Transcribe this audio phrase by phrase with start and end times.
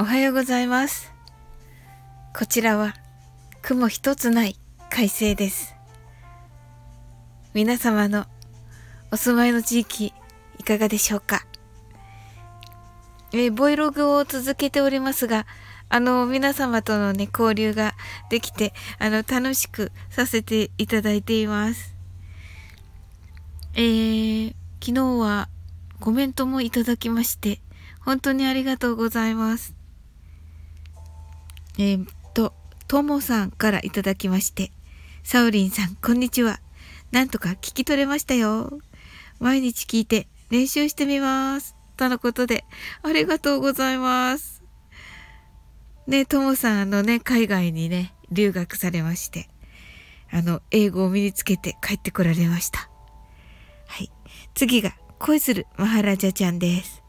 [0.00, 1.12] おはようございます。
[2.32, 2.94] こちらは
[3.62, 4.54] 雲一つない
[4.90, 5.74] 快晴です。
[7.52, 8.26] 皆様の
[9.10, 10.14] お住まいの地域
[10.56, 11.44] いかがでしょうか？
[13.32, 15.46] えー、ボイログを続けておりますが、
[15.88, 17.94] あの、皆様とのね、交流が
[18.30, 21.96] できて、あの、楽しくさせていただいています。
[23.74, 25.48] えー、昨日は
[25.98, 27.60] コメントもいただきまして、
[27.98, 29.74] 本当にありがとうございます。
[31.80, 32.54] えー、っと、
[32.88, 34.72] ともさんからいただきまして、
[35.22, 36.58] サウリンさん、こんにちは。
[37.12, 38.80] なんとか聞き取れましたよ。
[39.38, 41.76] 毎日聞いて練習してみます。
[41.96, 42.64] とのことで、
[43.04, 44.64] ありがとうございます。
[46.08, 49.48] ね、ともさん、あのね、海外にね、留学されまして、
[50.32, 52.90] あの、英語を身につけて帰ってこられました。
[53.86, 54.10] はい。
[54.52, 57.04] 次が、恋するマハラジャちゃんです。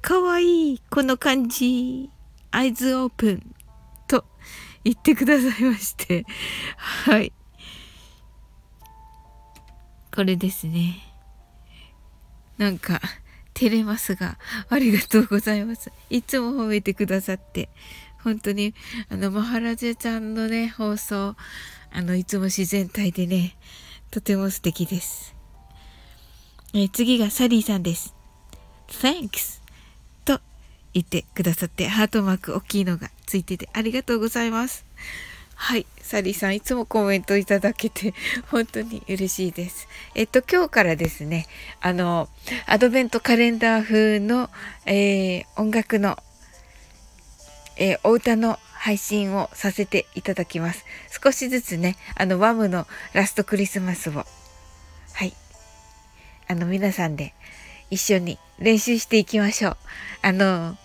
[0.00, 2.08] かわいい、この感じ。
[2.52, 3.55] アイズオープン。
[4.86, 6.24] 言ってくださいまして。
[6.76, 7.32] はい。
[10.14, 11.02] これですね。
[12.56, 13.00] なんか、
[13.52, 14.38] 照れますが、
[14.70, 15.90] ありがとうございます。
[16.08, 17.68] いつも褒めてくださって、
[18.22, 18.74] 本当に、
[19.08, 21.34] あの、マハラジャちゃんのね、放送、
[21.90, 23.56] あの、いつも自然体でね、
[24.12, 25.34] とても素敵です。
[26.74, 28.14] え次がサリーさんです。
[28.86, 29.65] Thanks!
[30.96, 34.86] 言ってくださって、ハートマーク大きいのがついててありがとうございます。
[35.54, 35.84] はい。
[36.00, 38.14] サリーさん、いつもコメントいただけて、
[38.50, 39.88] 本当に嬉しいです。
[40.14, 41.48] えっと、今日からですね、
[41.82, 42.30] あの、
[42.64, 44.48] アドベントカレンダー風の、
[44.86, 46.18] えー、音楽の、
[47.76, 50.82] えー、お歌の配信をさせていただきます。
[51.22, 54.24] 少しずつね、あの、ワムのラストクリスマスを、
[55.12, 55.34] はい。
[56.48, 57.34] あの、皆さんで
[57.90, 59.76] 一緒に練習していきましょう。
[60.22, 60.78] あの、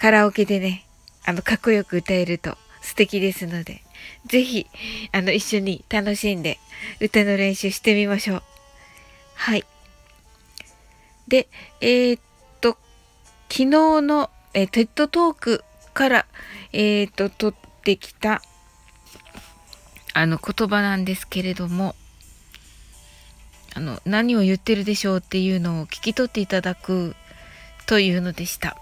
[0.00, 0.86] カラオケでね、
[1.26, 3.82] あの、かっこよく歌えると素敵ですので、
[4.24, 4.66] ぜひ、
[5.12, 6.58] あの、一緒に楽しんで
[7.02, 8.42] 歌の練習してみましょう。
[9.34, 9.64] はい。
[11.28, 11.48] で、
[11.82, 12.22] えー、っ
[12.62, 12.78] と、
[13.50, 13.66] 昨日
[14.00, 16.26] の、えテッドトークから、
[16.72, 18.40] えー、っと、取ってきた、
[20.14, 21.94] あの、言葉なんですけれども、
[23.74, 27.14] あの、何を言ってるでしょうっていうのを聞き取っていただく
[27.84, 28.78] というのでした。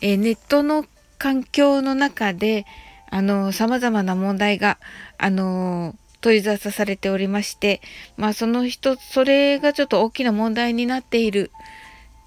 [0.00, 0.84] えー、ネットの
[1.18, 2.66] 環境の中で、
[3.10, 4.78] あの、様々な問題が、
[5.18, 7.80] あの、問い沙汰されておりまして、
[8.16, 11.50] まあその人、それがちょっと大きな問題になっている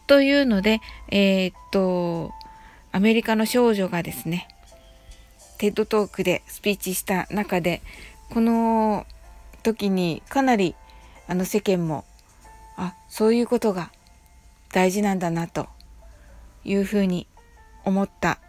[0.07, 2.31] というので、えー、っと、
[2.91, 4.47] アメリカの少女がですね、
[5.57, 7.81] テッドトークでスピーチした中で、
[8.29, 9.05] この
[9.63, 10.75] 時にかなり
[11.27, 12.03] あの世間も、
[12.75, 13.91] あ、そういうことが
[14.73, 15.67] 大事なんだなと
[16.65, 17.27] いうふうに
[17.85, 18.39] 思った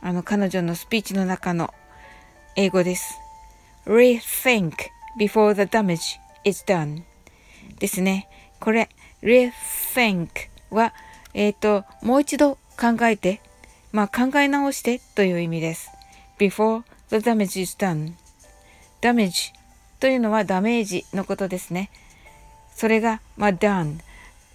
[0.00, 1.72] あの彼女のスピーチの中の
[2.56, 3.18] 英語です。
[3.86, 4.72] rethink
[5.18, 7.02] before the damage is done
[7.78, 8.28] ですね。
[8.60, 8.88] これ
[9.22, 10.28] rethink
[10.70, 10.92] は、
[11.34, 13.40] えっ、ー、と、もう一度考えて、
[13.92, 15.90] まあ考え直してという意味です。
[16.38, 18.14] before the damage is done
[19.00, 19.52] damage
[20.00, 21.90] というのはダメージのことですね。
[22.74, 23.98] それが、まあ、done、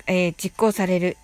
[0.08, 1.18] えー、実行される。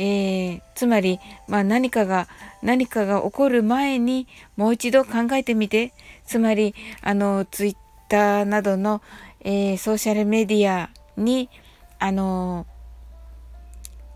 [0.00, 2.26] えー、つまり、まあ、何かが
[2.62, 5.92] 何かが起こる前にもう一度考えてみて。
[6.30, 7.76] つまりあのツイッ
[8.08, 9.02] ターなどの、
[9.40, 11.50] えー、ソーシャルメディアに
[11.98, 12.66] あの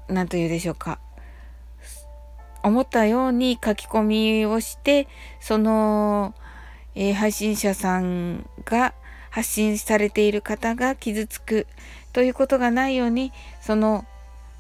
[0.07, 1.01] 何と言うでしょうか。
[2.63, 5.09] 思ったように書き込みをして
[5.41, 6.35] その、
[6.95, 8.95] えー、配信者さんが
[9.31, 11.67] 発信されている方が傷つく
[12.13, 14.07] ということがないようにその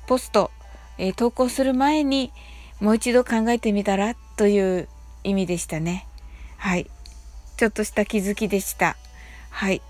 [0.08, 0.50] ポスト、
[0.98, 2.32] えー、投稿する前に
[2.80, 4.88] もう一度考えてみたらという
[5.22, 6.06] 意味でしたね。
[6.56, 6.90] はい。
[7.56, 8.96] ちょっとした気づきでした。
[9.50, 9.80] はい。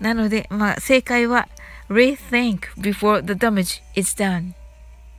[0.00, 1.48] なので、まあ、正解は
[1.88, 4.52] rethink before the damage is done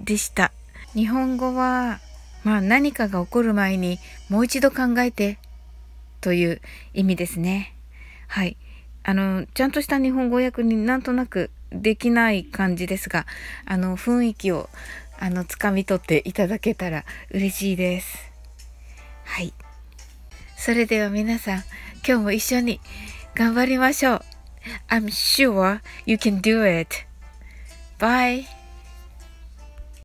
[0.01, 0.51] でした。
[0.93, 1.99] 日本語は、
[2.43, 3.99] まあ、何かが起こる前に
[4.29, 5.39] もう一度考えて
[6.21, 6.61] という
[6.93, 7.73] 意味ですね。
[8.27, 8.57] はい。
[9.03, 13.25] あの、ちゃんとした日本語訳になんとなくできない感じですが、
[13.65, 14.69] あの、雰囲気を
[15.19, 18.31] あの、掴み取っていただけたら嬉しいです。
[19.23, 19.53] はい。
[20.57, 21.63] それでは皆さん、
[22.07, 22.79] 今日も一緒に
[23.33, 24.21] 頑張りましょう。
[24.89, 26.95] I'm sure you can do it.
[27.99, 28.64] Bye.